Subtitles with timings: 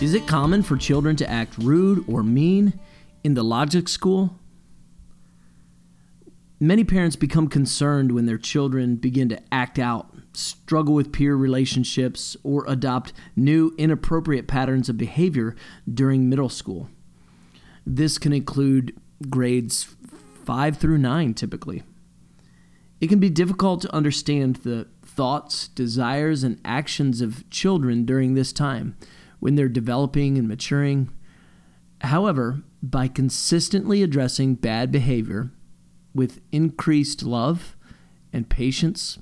[0.00, 2.80] Is it common for children to act rude or mean
[3.22, 4.38] in the logic school?
[6.58, 12.34] Many parents become concerned when their children begin to act out, struggle with peer relationships,
[12.42, 15.54] or adopt new inappropriate patterns of behavior
[15.92, 16.88] during middle school.
[17.84, 19.96] This can include grades
[20.46, 21.82] 5 through 9 typically.
[23.02, 28.50] It can be difficult to understand the thoughts, desires, and actions of children during this
[28.50, 28.96] time
[29.40, 31.10] when they're developing and maturing.
[32.02, 35.50] However, by consistently addressing bad behavior
[36.14, 37.76] with increased love
[38.32, 39.18] and patience,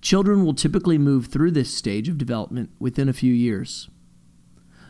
[0.00, 3.88] children will typically move through this stage of development within a few years.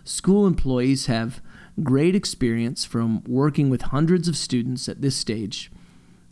[0.04, 1.40] School employees have
[1.82, 5.70] great experience from working with hundreds of students at this stage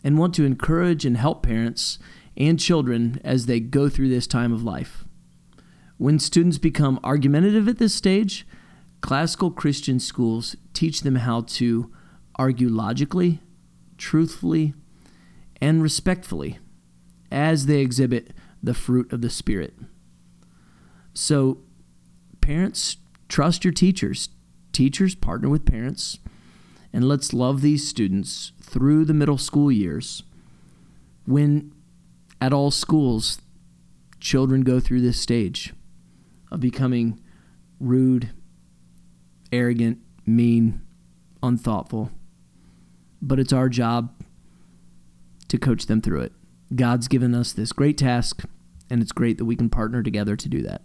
[0.03, 1.99] and want to encourage and help parents
[2.37, 5.04] and children as they go through this time of life.
[5.97, 8.47] When students become argumentative at this stage,
[9.01, 11.93] classical Christian schools teach them how to
[12.35, 13.41] argue logically,
[13.97, 14.75] truthfully,
[15.61, 16.59] and respectfully
[17.31, 18.33] as they exhibit
[18.63, 19.75] the fruit of the Spirit.
[21.13, 21.59] So,
[22.41, 22.97] parents,
[23.29, 24.31] trust your teachers.
[24.73, 26.19] Teachers partner with parents,
[26.93, 30.25] and let's love these students through the middle school years.
[31.27, 31.73] When
[32.41, 33.41] at all schools,
[34.19, 35.73] children go through this stage
[36.55, 37.21] of becoming
[37.79, 38.31] rude,
[39.53, 40.81] arrogant, mean,
[41.43, 42.11] unthoughtful.
[43.21, 44.15] But it's our job
[45.49, 46.33] to coach them through it.
[46.75, 48.45] God's given us this great task,
[48.89, 50.83] and it's great that we can partner together to do that.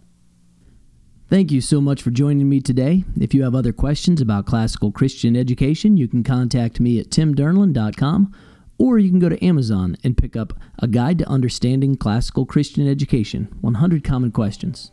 [1.28, 3.04] Thank you so much for joining me today.
[3.20, 8.34] If you have other questions about classical Christian education, you can contact me at timdernlan.com
[8.78, 12.88] or you can go to Amazon and pick up A Guide to Understanding Classical Christian
[12.88, 14.90] Education 100 Common Questions.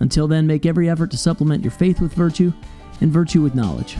[0.00, 2.52] Until then, make every effort to supplement your faith with virtue
[3.00, 3.96] and virtue with knowledge.